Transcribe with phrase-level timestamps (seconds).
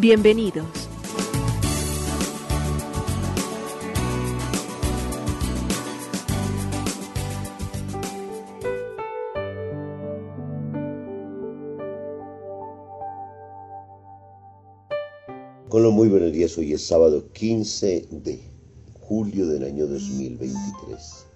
[0.00, 0.64] Bienvenidos.
[15.68, 18.40] Con los muy buenos días, hoy es sábado 15 de
[19.00, 21.26] julio del año 2023.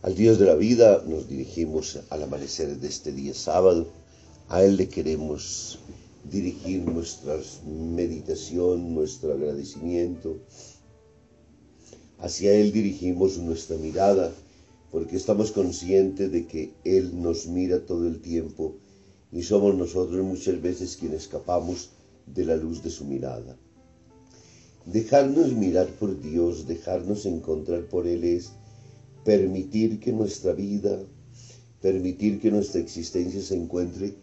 [0.00, 3.88] Al Dios de la vida nos dirigimos al amanecer de este día sábado.
[4.48, 5.78] A Él le queremos
[6.24, 10.38] dirigir nuestra meditación, nuestro agradecimiento.
[12.18, 14.32] Hacia Él dirigimos nuestra mirada
[14.90, 18.76] porque estamos conscientes de que Él nos mira todo el tiempo
[19.32, 21.90] y somos nosotros muchas veces quienes escapamos
[22.26, 23.56] de la luz de su mirada.
[24.84, 28.52] Dejarnos mirar por Dios, dejarnos encontrar por Él es
[29.24, 30.98] permitir que nuestra vida,
[31.80, 34.14] permitir que nuestra existencia se encuentre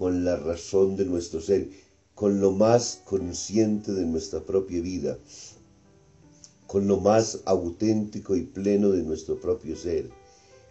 [0.00, 1.68] con la razón de nuestro ser,
[2.14, 5.18] con lo más consciente de nuestra propia vida,
[6.66, 10.08] con lo más auténtico y pleno de nuestro propio ser,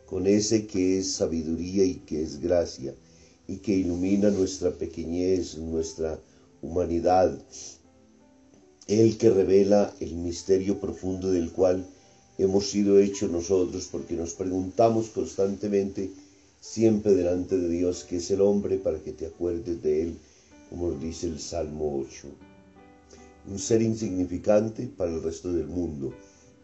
[0.07, 2.95] con ese que es sabiduría y que es gracia,
[3.47, 6.19] y que ilumina nuestra pequeñez, nuestra
[6.63, 7.39] humanidad,
[8.87, 11.85] el que revela el misterio profundo del cual
[12.39, 16.09] hemos sido hechos nosotros porque nos preguntamos constantemente
[16.59, 20.17] siempre delante de Dios que es el hombre para que te acuerdes de él,
[20.69, 22.27] como dice el Salmo 8.
[23.49, 26.13] Un ser insignificante para el resto del mundo,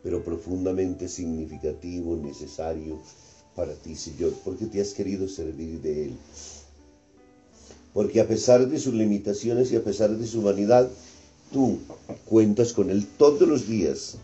[0.03, 3.01] pero profundamente significativo, necesario
[3.55, 6.17] para ti, Señor, porque te has querido servir de él
[7.95, 10.89] porque a pesar de sus limitaciones y a pesar de su humanidad,
[11.53, 11.79] tú
[12.25, 14.17] cuentas con Él todos los días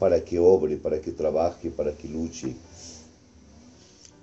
[0.00, 2.56] para que obre, para que trabaje, para que luche,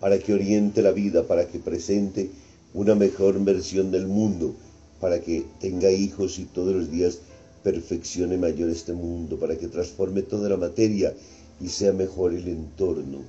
[0.01, 2.29] para que oriente la vida, para que presente
[2.73, 4.53] una mejor versión del mundo,
[5.00, 7.19] para que tenga hijos y todos los días
[7.63, 11.13] perfeccione mayor este mundo, para que transforme toda la materia
[11.62, 13.19] y sea mejor el entorno.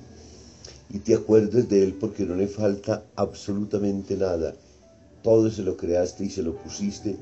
[0.89, 4.53] Y te acuerdes de Él porque no le falta absolutamente nada
[5.23, 7.15] todo se lo creaste y se lo pusiste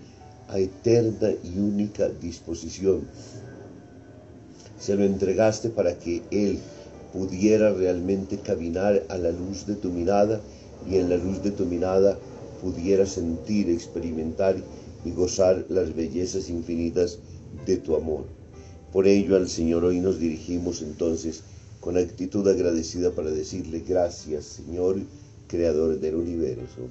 [0.50, 3.08] a eterna y única disposición.
[4.80, 6.60] Se lo entregaste para que Él
[7.14, 10.42] pudiera realmente caminar a la luz de tu mirada
[10.90, 12.18] y en la luz de tu mirada
[12.62, 14.56] pudiera sentir, experimentar
[15.04, 17.20] y gozar las bellezas infinitas
[17.66, 18.26] de tu amor.
[18.92, 21.44] Por ello al Señor hoy nos dirigimos entonces
[21.80, 24.98] con actitud agradecida para decirle gracias Señor,
[25.48, 26.90] Creador del universo.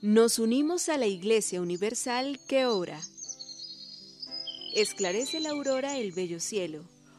[0.00, 3.00] Nos unimos a la Iglesia Universal que ora.
[4.74, 6.84] Esclarece la aurora el bello cielo,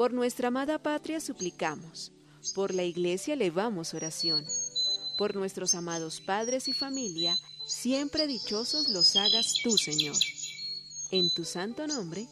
[0.00, 2.10] Por nuestra amada patria suplicamos,
[2.54, 4.46] por la iglesia elevamos oración,
[5.18, 10.16] por nuestros amados padres y familia, siempre dichosos los hagas tú, Señor.
[11.10, 12.26] En tu santo nombre,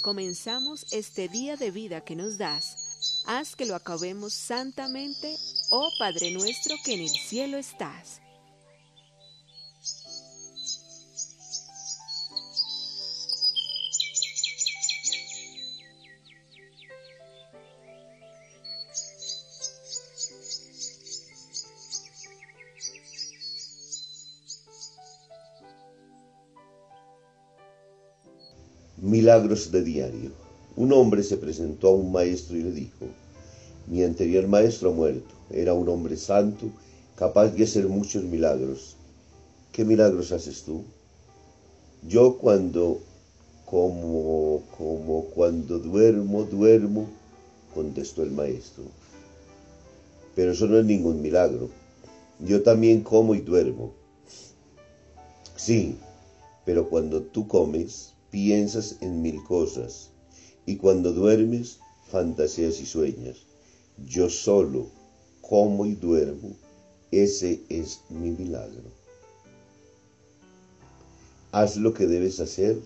[0.00, 3.22] comenzamos este día de vida que nos das.
[3.26, 5.36] Haz que lo acabemos santamente,
[5.68, 8.22] oh Padre nuestro que en el cielo estás.
[29.10, 30.30] Milagros de diario.
[30.76, 33.06] Un hombre se presentó a un maestro y le dijo,
[33.88, 36.66] mi anterior maestro ha muerto, era un hombre santo,
[37.16, 38.94] capaz de hacer muchos milagros.
[39.72, 40.84] ¿Qué milagros haces tú?
[42.06, 43.00] Yo cuando,
[43.64, 47.08] como, como cuando duermo, duermo,
[47.74, 48.84] contestó el maestro.
[50.36, 51.68] Pero eso no es ningún milagro.
[52.38, 53.92] Yo también como y duermo.
[55.56, 55.96] Sí,
[56.64, 60.10] pero cuando tú comes, piensas en mil cosas,
[60.66, 61.78] y cuando duermes,
[62.10, 63.38] fantaseas y sueñas.
[63.98, 64.88] Yo solo
[65.40, 66.56] como y duermo,
[67.10, 68.90] ese es mi milagro.
[71.52, 72.78] Haz lo que debes hacer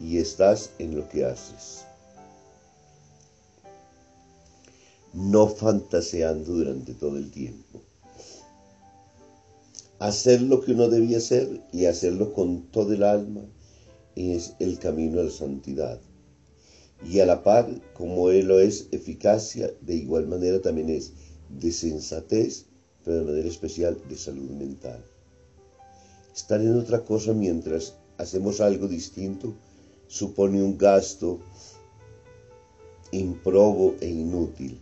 [0.00, 1.84] y estás en lo que haces.
[5.12, 7.82] No fantaseando durante todo el tiempo.
[9.98, 13.42] Hacer lo que uno debía hacer y hacerlo con todo el alma
[14.18, 16.00] es el camino a la santidad.
[17.04, 21.12] Y a la par, como él lo es eficacia, de igual manera también es
[21.48, 22.66] de sensatez,
[23.04, 25.04] pero de manera especial de salud mental.
[26.34, 29.54] Estar en otra cosa mientras hacemos algo distinto
[30.08, 31.38] supone un gasto
[33.12, 34.80] improbo e inútil.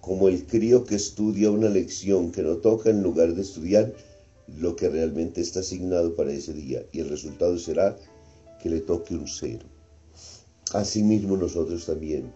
[0.00, 3.92] Como el crío que estudia una lección que no toca en lugar de estudiar
[4.56, 7.96] lo que realmente está asignado para ese día y el resultado será
[8.62, 9.66] que le toque un cero.
[10.72, 12.32] Asimismo nosotros también.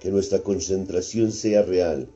[0.00, 2.08] Que nuestra concentración sea real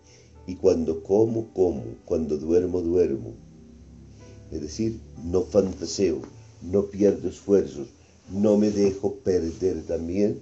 [0.46, 3.34] y cuando como, como, cuando duermo, duermo
[4.50, 6.22] es decir, no fantaseo,
[6.62, 7.88] no pierdo esfuerzos,
[8.30, 10.40] no me dejo perder también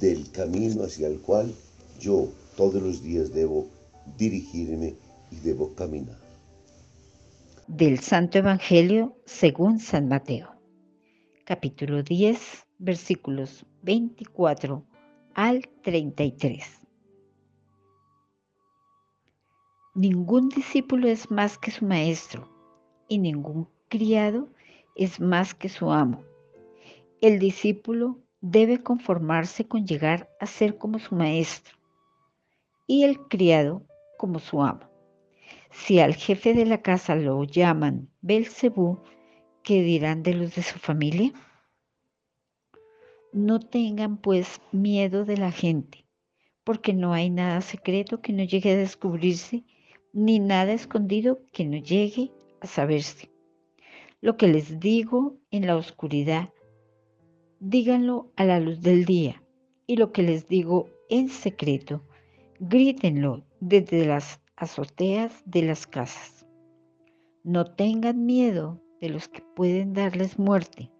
[0.00, 1.54] del camino hacia el cual
[1.98, 3.66] yo todos los días debo
[4.18, 4.96] dirigirme
[5.30, 6.25] y debo caminar.
[7.68, 10.54] Del Santo Evangelio según San Mateo,
[11.44, 14.86] capítulo 10, versículos 24
[15.34, 16.80] al 33.
[19.96, 22.48] Ningún discípulo es más que su maestro
[23.08, 24.48] y ningún criado
[24.94, 26.22] es más que su amo.
[27.20, 31.76] El discípulo debe conformarse con llegar a ser como su maestro
[32.86, 33.82] y el criado
[34.18, 34.95] como su amo.
[35.78, 38.98] Si al jefe de la casa lo llaman Belcebú,
[39.62, 41.32] ¿qué dirán de los de su familia?
[43.32, 46.04] No tengan pues miedo de la gente,
[46.64, 49.64] porque no hay nada secreto que no llegue a descubrirse,
[50.12, 53.30] ni nada escondido que no llegue a saberse.
[54.20, 56.52] Lo que les digo en la oscuridad,
[57.60, 59.40] díganlo a la luz del día,
[59.86, 62.02] y lo que les digo en secreto,
[62.58, 66.46] grítenlo desde las azoteas de las casas.
[67.44, 70.90] No tengan miedo de los que pueden darles muerte,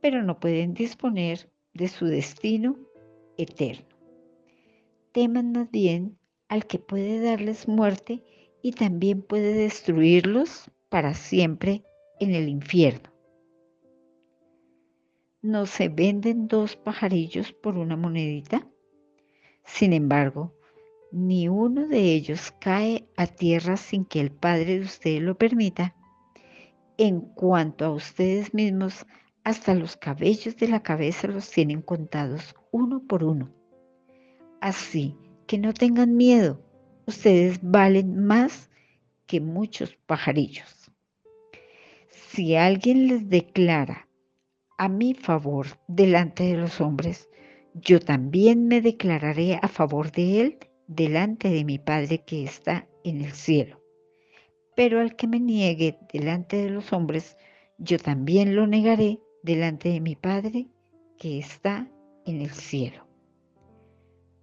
[0.00, 2.76] pero no pueden disponer de su destino
[3.38, 3.86] eterno.
[5.12, 6.18] Teman más bien
[6.48, 8.22] al que puede darles muerte
[8.62, 11.82] y también puede destruirlos para siempre
[12.20, 13.10] en el infierno.
[15.42, 18.66] ¿No se venden dos pajarillos por una monedita?
[19.64, 20.54] Sin embargo,
[21.14, 25.94] ni uno de ellos cae a tierra sin que el Padre de ustedes lo permita.
[26.98, 29.06] En cuanto a ustedes mismos,
[29.44, 33.54] hasta los cabellos de la cabeza los tienen contados uno por uno.
[34.60, 35.16] Así
[35.46, 36.60] que no tengan miedo,
[37.06, 38.68] ustedes valen más
[39.26, 40.90] que muchos pajarillos.
[42.10, 44.08] Si alguien les declara
[44.78, 47.28] a mi favor delante de los hombres,
[47.72, 53.20] yo también me declararé a favor de él delante de mi Padre que está en
[53.20, 53.80] el cielo.
[54.76, 57.36] Pero al que me niegue delante de los hombres,
[57.78, 60.68] yo también lo negaré delante de mi Padre
[61.18, 61.90] que está
[62.26, 63.06] en el cielo.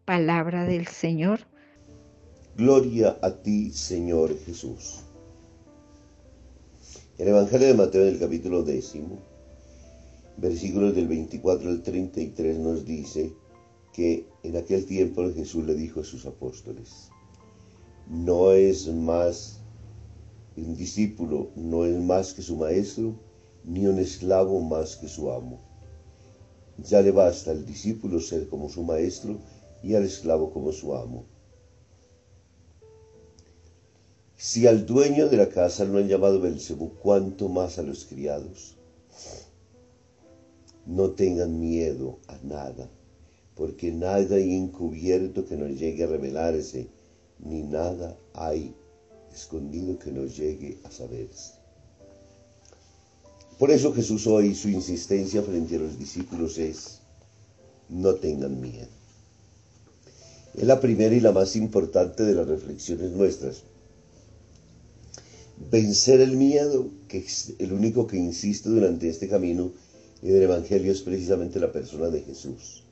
[0.06, 1.42] Palabra del Señor
[2.58, 5.00] Gloria a ti, Señor Jesús.
[7.18, 9.20] El Evangelio de Mateo del capítulo décimo,
[10.36, 13.34] versículos del 24 al 33 nos dice
[13.94, 17.10] que en aquel tiempo Jesús le dijo a sus apóstoles,
[18.08, 19.62] no es más,
[20.58, 23.16] un discípulo no es más que su maestro,
[23.64, 25.60] ni un esclavo más que su amo.
[26.78, 29.38] Ya le basta al discípulo ser como su maestro
[29.84, 31.26] y al esclavo como su amo.
[34.36, 38.76] Si al dueño de la casa lo han llamado Belcebú, ¿cuánto más a los criados?
[40.88, 42.90] No tengan miedo a nada,
[43.56, 46.88] porque nada hay encubierto que nos llegue a revelarse,
[47.40, 48.74] ni nada hay
[49.34, 51.54] escondido que nos llegue a saberse.
[53.58, 57.00] Por eso Jesús hoy su insistencia frente a los discípulos es,
[57.90, 58.88] no tengan miedo.
[60.56, 63.64] Es la primera y la más importante de las reflexiones nuestras
[65.70, 69.72] vencer el miedo, que es el único que insiste durante este camino
[70.22, 72.84] en el Evangelio es precisamente la persona de Jesús.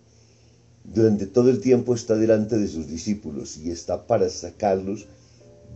[0.94, 5.06] Durante todo el tiempo está delante de sus discípulos y está para sacarlos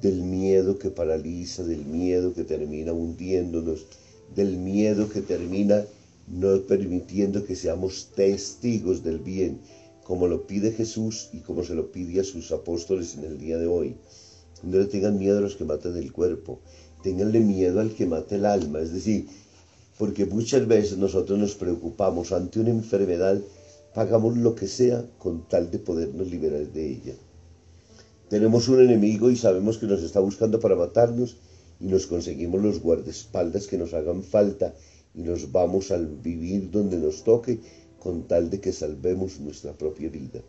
[0.01, 3.85] del miedo que paraliza, del miedo que termina hundiéndonos,
[4.35, 5.85] del miedo que termina
[6.27, 9.59] no permitiendo que seamos testigos del bien,
[10.03, 13.59] como lo pide Jesús y como se lo pide a sus apóstoles en el día
[13.59, 13.95] de hoy.
[14.63, 16.59] No le tengan miedo a los que matan el cuerpo,
[17.03, 19.27] tenganle miedo al que mata el alma, es decir,
[19.99, 23.39] porque muchas veces nosotros nos preocupamos ante una enfermedad,
[23.93, 27.13] pagamos lo que sea con tal de podernos liberar de ella.
[28.29, 31.37] Tenemos un enemigo y sabemos que nos está buscando para matarnos
[31.79, 34.73] y nos conseguimos los guardaespaldas que nos hagan falta
[35.13, 37.59] y nos vamos al vivir donde nos toque
[37.99, 40.41] con tal de que salvemos nuestra propia vida.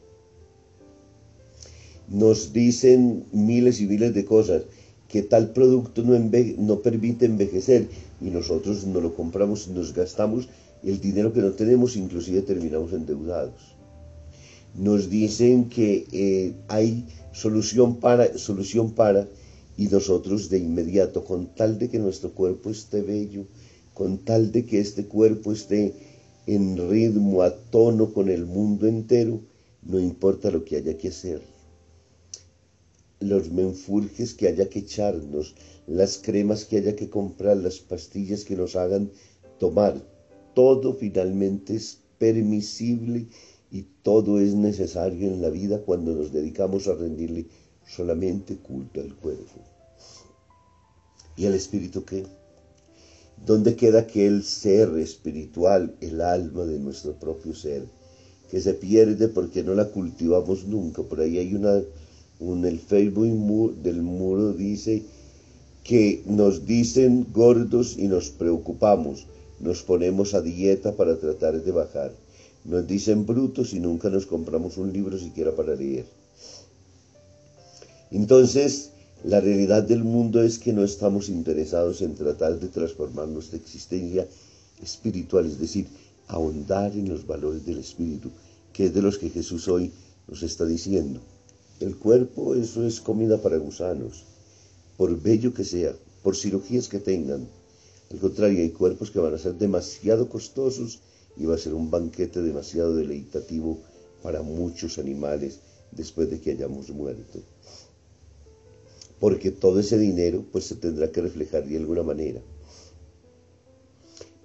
[2.08, 4.62] Nos dicen miles y miles de cosas,
[5.08, 7.88] que tal producto no, no permite envejecer
[8.20, 10.48] y nosotros no lo compramos, nos gastamos
[10.84, 13.74] el dinero que no tenemos, inclusive terminamos endeudados.
[14.74, 19.28] Nos dicen que eh, hay solución para, solución para,
[19.76, 23.46] y nosotros de inmediato, con tal de que nuestro cuerpo esté bello,
[23.92, 25.94] con tal de que este cuerpo esté
[26.46, 29.40] en ritmo, a tono con el mundo entero,
[29.82, 31.42] no importa lo que haya que hacer.
[33.20, 35.54] Los menfurjes que haya que echarnos,
[35.86, 39.10] las cremas que haya que comprar, las pastillas que nos hagan
[39.58, 40.13] tomar,
[40.54, 43.26] todo finalmente es permisible
[43.70, 47.46] y todo es necesario en la vida cuando nos dedicamos a rendirle
[47.86, 49.60] solamente culto al cuerpo.
[51.36, 52.24] ¿Y al espíritu qué?
[53.44, 57.84] ¿Dónde queda aquel ser espiritual, el alma de nuestro propio ser,
[58.50, 61.02] que se pierde porque no la cultivamos nunca?
[61.02, 61.82] Por ahí hay una,
[62.38, 65.02] un, el Facebook del muro dice
[65.82, 69.26] que nos dicen gordos y nos preocupamos,
[69.64, 72.12] nos ponemos a dieta para tratar de bajar.
[72.64, 76.04] Nos dicen brutos y nunca nos compramos un libro siquiera para leer.
[78.10, 78.90] Entonces,
[79.24, 84.28] la realidad del mundo es que no estamos interesados en tratar de transformar nuestra existencia
[84.82, 85.86] espiritual, es decir,
[86.28, 88.30] ahondar en los valores del espíritu,
[88.74, 89.90] que es de los que Jesús hoy
[90.28, 91.20] nos está diciendo.
[91.80, 94.24] El cuerpo, eso es comida para gusanos,
[94.98, 97.48] por bello que sea, por cirugías que tengan.
[98.10, 101.00] Al contrario, hay cuerpos que van a ser demasiado costosos
[101.36, 103.78] y va a ser un banquete demasiado deleitativo
[104.22, 107.40] para muchos animales después de que hayamos muerto
[109.24, 112.42] porque todo ese dinero pues se tendrá que reflejar de alguna manera.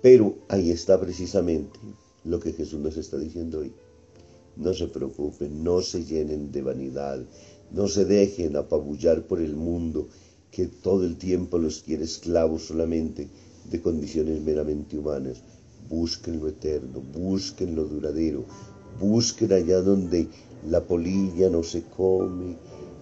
[0.01, 1.77] Pero ahí está precisamente
[2.23, 3.73] lo que Jesús nos está diciendo hoy.
[4.55, 7.25] No se preocupen, no se llenen de vanidad,
[7.71, 10.07] no se dejen apabullar por el mundo
[10.49, 13.27] que todo el tiempo los quiere esclavos solamente
[13.69, 15.41] de condiciones meramente humanas.
[15.89, 18.45] Busquen lo eterno, busquen lo duradero,
[18.99, 20.27] busquen allá donde
[20.67, 22.57] la polilla no se come,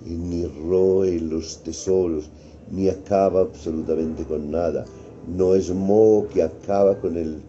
[0.05, 2.29] ni roe los tesoros,
[2.71, 4.85] ni acaba absolutamente con nada.
[5.27, 7.41] No es moho que acaba con el,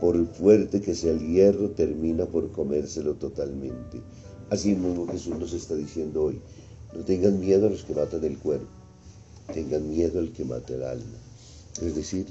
[0.00, 4.00] por fuerte que sea el hierro, termina por comérselo totalmente.
[4.50, 6.40] Así mismo Jesús nos está diciendo hoy,
[6.96, 8.66] no tengan miedo a los que matan el cuerpo,
[9.52, 11.18] tengan miedo al que mata el alma.
[11.80, 12.26] Es decir,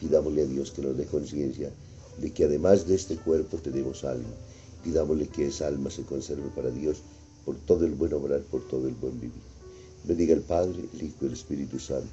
[0.00, 1.70] pidámosle a Dios que nos dé conciencia
[2.18, 4.34] de que además de este cuerpo tenemos alma.
[4.82, 7.02] Pidámosle que esa alma se conserve para Dios
[7.44, 9.42] por todo el buen obrar, por todo el buen vivir.
[10.04, 12.08] Bendiga el Padre, el Hijo y el Espíritu Santo.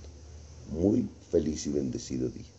[0.72, 2.57] Muy feliz y bendecido día.